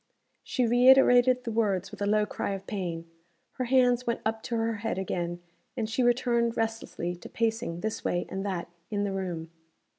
[0.41, 3.07] She reiterated the words with a low cry of pain.
[3.51, 5.43] Her hands went up to her head again;
[5.77, 9.51] and she returned restlessly to pacing this way and that in the room.